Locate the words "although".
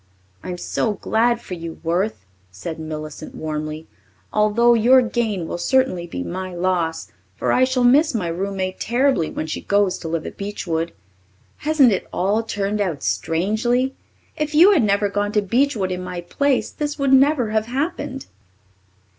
4.33-4.73